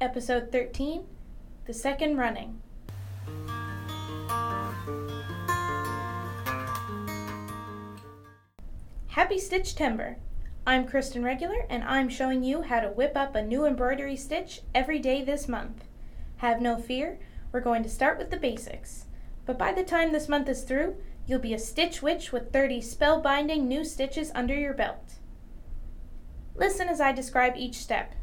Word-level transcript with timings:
Episode 0.00 0.50
13 0.50 1.04
The 1.66 1.72
Second 1.72 2.16
Running. 2.16 2.60
Happy 9.06 9.36
Stitchtember! 9.36 10.16
I'm 10.66 10.88
Kristen 10.88 11.22
Regular 11.22 11.64
and 11.70 11.84
I'm 11.84 12.08
showing 12.08 12.42
you 12.42 12.62
how 12.62 12.80
to 12.80 12.88
whip 12.88 13.16
up 13.16 13.36
a 13.36 13.42
new 13.42 13.64
embroidery 13.64 14.16
stitch 14.16 14.62
every 14.74 14.98
day 14.98 15.22
this 15.22 15.46
month. 15.46 15.84
Have 16.38 16.60
no 16.60 16.76
fear, 16.76 17.20
we're 17.52 17.60
going 17.60 17.84
to 17.84 17.88
start 17.88 18.18
with 18.18 18.32
the 18.32 18.36
basics. 18.36 19.04
But 19.46 19.58
by 19.58 19.72
the 19.72 19.84
time 19.84 20.10
this 20.10 20.28
month 20.28 20.48
is 20.48 20.64
through, 20.64 20.96
you'll 21.24 21.38
be 21.38 21.54
a 21.54 21.58
stitch 21.58 22.02
witch 22.02 22.32
with 22.32 22.52
30 22.52 22.80
spellbinding 22.80 23.62
new 23.62 23.84
stitches 23.84 24.32
under 24.34 24.56
your 24.56 24.74
belt. 24.74 25.14
Listen 26.56 26.88
as 26.88 27.00
I 27.00 27.12
describe 27.12 27.54
each 27.56 27.76
step. 27.76 28.14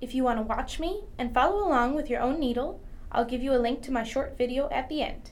If 0.00 0.14
you 0.14 0.24
want 0.24 0.38
to 0.38 0.42
watch 0.42 0.80
me 0.80 1.02
and 1.18 1.34
follow 1.34 1.66
along 1.66 1.94
with 1.94 2.08
your 2.08 2.20
own 2.20 2.40
needle, 2.40 2.80
I'll 3.12 3.26
give 3.26 3.42
you 3.42 3.52
a 3.52 3.60
link 3.60 3.82
to 3.82 3.92
my 3.92 4.02
short 4.02 4.38
video 4.38 4.68
at 4.70 4.88
the 4.88 5.02
end. 5.02 5.30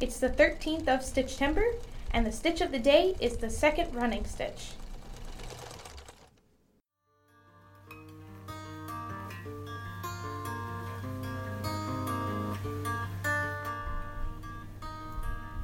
It's 0.00 0.20
the 0.20 0.28
13th 0.28 0.86
of 0.86 1.00
Stitchtember, 1.00 1.74
and 2.12 2.24
the 2.24 2.30
stitch 2.30 2.60
of 2.60 2.70
the 2.70 2.78
day 2.78 3.16
is 3.20 3.36
the 3.36 3.50
second 3.50 3.92
running 3.96 4.24
stitch. 4.24 4.70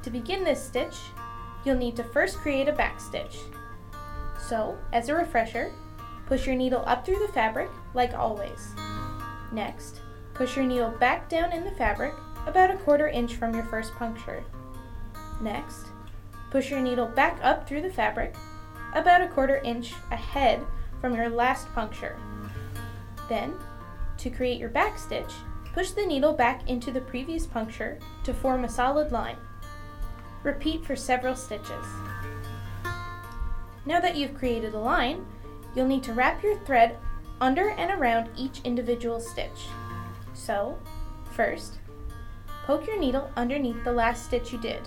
To 0.03 0.11
begin 0.11 0.43
this 0.43 0.61
stitch, 0.61 0.97
you'll 1.63 1.77
need 1.77 1.95
to 1.95 2.03
first 2.03 2.37
create 2.39 2.67
a 2.67 2.73
back 2.73 2.99
stitch. 2.99 3.37
So, 4.37 4.77
as 4.91 5.07
a 5.07 5.15
refresher, 5.15 5.71
push 6.27 6.45
your 6.45 6.55
needle 6.55 6.83
up 6.85 7.05
through 7.05 7.19
the 7.19 7.33
fabric, 7.33 7.69
like 7.93 8.13
always. 8.13 8.73
Next, 9.51 10.01
push 10.33 10.55
your 10.55 10.65
needle 10.65 10.89
back 10.89 11.29
down 11.29 11.51
in 11.51 11.63
the 11.63 11.71
fabric, 11.71 12.13
about 12.47 12.71
a 12.71 12.77
quarter 12.77 13.07
inch 13.07 13.35
from 13.35 13.53
your 13.53 13.65
first 13.65 13.93
puncture. 13.95 14.43
Next, 15.41 15.87
push 16.51 16.69
your 16.69 16.79
needle 16.79 17.07
back 17.07 17.39
up 17.43 17.67
through 17.67 17.81
the 17.81 17.89
fabric, 17.89 18.35
about 18.93 19.21
a 19.21 19.27
quarter 19.27 19.57
inch 19.57 19.93
ahead 20.11 20.61
from 21.01 21.15
your 21.15 21.29
last 21.29 21.67
puncture. 21.73 22.17
Then, 23.27 23.53
to 24.17 24.29
create 24.29 24.59
your 24.59 24.69
back 24.69 24.97
stitch, 24.97 25.33
push 25.73 25.91
the 25.91 26.05
needle 26.05 26.33
back 26.33 26.69
into 26.69 26.91
the 26.91 27.01
previous 27.01 27.45
puncture 27.45 27.99
to 28.23 28.33
form 28.33 28.63
a 28.63 28.69
solid 28.69 29.11
line. 29.11 29.37
Repeat 30.43 30.85
for 30.85 30.95
several 30.95 31.35
stitches. 31.35 31.85
Now 33.85 33.99
that 33.99 34.15
you've 34.15 34.35
created 34.35 34.73
a 34.73 34.79
line, 34.79 35.25
you'll 35.75 35.87
need 35.87 36.03
to 36.03 36.13
wrap 36.13 36.41
your 36.41 36.57
thread 36.59 36.97
under 37.41 37.69
and 37.71 37.91
around 37.91 38.29
each 38.35 38.61
individual 38.63 39.19
stitch. 39.19 39.67
So, 40.33 40.77
first, 41.31 41.79
poke 42.65 42.87
your 42.87 42.99
needle 42.99 43.29
underneath 43.35 43.83
the 43.83 43.91
last 43.91 44.25
stitch 44.25 44.51
you 44.51 44.59
did, 44.59 44.81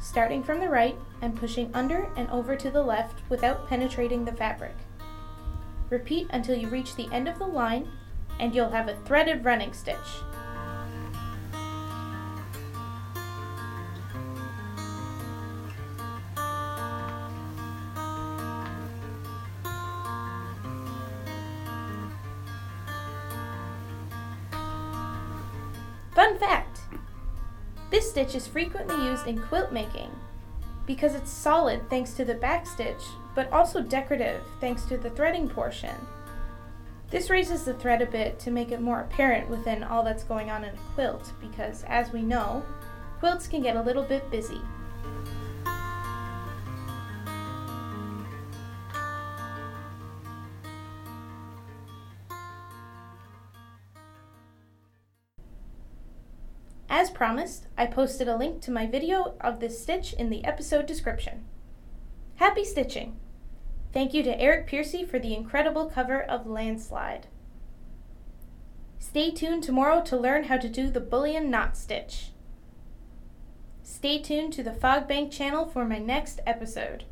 starting 0.00 0.42
from 0.42 0.60
the 0.60 0.68
right 0.68 0.96
and 1.22 1.36
pushing 1.36 1.70
under 1.74 2.10
and 2.16 2.28
over 2.30 2.56
to 2.56 2.70
the 2.70 2.82
left 2.82 3.20
without 3.28 3.68
penetrating 3.68 4.24
the 4.24 4.32
fabric. 4.32 4.74
Repeat 5.90 6.28
until 6.30 6.56
you 6.56 6.68
reach 6.68 6.94
the 6.96 7.08
end 7.12 7.28
of 7.28 7.38
the 7.38 7.46
line 7.46 7.88
and 8.40 8.54
you'll 8.54 8.70
have 8.70 8.88
a 8.88 8.96
threaded 9.04 9.44
running 9.44 9.72
stitch. 9.72 9.96
Fun 26.18 26.36
fact! 26.36 26.80
This 27.90 28.10
stitch 28.10 28.34
is 28.34 28.44
frequently 28.44 28.96
used 29.06 29.28
in 29.28 29.40
quilt 29.40 29.70
making 29.70 30.10
because 30.84 31.14
it's 31.14 31.30
solid 31.30 31.88
thanks 31.88 32.14
to 32.14 32.24
the 32.24 32.34
back 32.34 32.66
stitch, 32.66 33.04
but 33.36 33.48
also 33.52 33.80
decorative 33.80 34.42
thanks 34.60 34.84
to 34.86 34.96
the 34.98 35.10
threading 35.10 35.48
portion. 35.48 35.94
This 37.08 37.30
raises 37.30 37.62
the 37.62 37.74
thread 37.74 38.02
a 38.02 38.06
bit 38.06 38.40
to 38.40 38.50
make 38.50 38.72
it 38.72 38.80
more 38.80 39.02
apparent 39.02 39.48
within 39.48 39.84
all 39.84 40.02
that's 40.02 40.24
going 40.24 40.50
on 40.50 40.64
in 40.64 40.74
a 40.74 40.78
quilt 40.96 41.32
because, 41.40 41.84
as 41.84 42.12
we 42.12 42.22
know, 42.22 42.64
quilts 43.20 43.46
can 43.46 43.62
get 43.62 43.76
a 43.76 43.82
little 43.82 44.02
bit 44.02 44.28
busy. 44.28 44.60
As 56.98 57.10
promised, 57.10 57.68
I 57.76 57.86
posted 57.86 58.26
a 58.26 58.36
link 58.36 58.60
to 58.62 58.72
my 58.72 58.84
video 58.84 59.36
of 59.40 59.60
this 59.60 59.80
stitch 59.80 60.14
in 60.14 60.30
the 60.30 60.44
episode 60.44 60.84
description. 60.84 61.44
Happy 62.34 62.64
stitching! 62.64 63.20
Thank 63.92 64.12
you 64.12 64.24
to 64.24 64.40
Eric 64.40 64.66
Piercy 64.66 65.04
for 65.04 65.20
the 65.20 65.32
incredible 65.32 65.86
cover 65.86 66.20
of 66.20 66.48
Landslide. 66.48 67.28
Stay 68.98 69.30
tuned 69.30 69.62
tomorrow 69.62 70.02
to 70.02 70.16
learn 70.16 70.46
how 70.46 70.56
to 70.56 70.68
do 70.68 70.90
the 70.90 70.98
bullion 70.98 71.52
knot 71.52 71.76
stitch. 71.76 72.32
Stay 73.84 74.18
tuned 74.18 74.52
to 74.54 74.64
the 74.64 74.72
Fogbank 74.72 75.30
channel 75.30 75.66
for 75.66 75.84
my 75.84 76.00
next 76.00 76.40
episode. 76.48 77.04